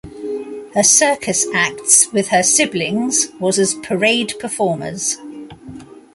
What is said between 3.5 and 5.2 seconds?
as "parade performers".